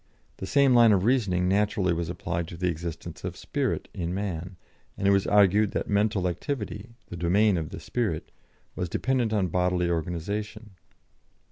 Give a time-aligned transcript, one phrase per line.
[0.39, 4.55] "The same line of reasoning naturally was applied to the existence of "spirit" in man,
[4.97, 8.31] and it was argued that mental activity, the domain of the "spirit,"
[8.75, 10.71] was dependent on bodily organisation.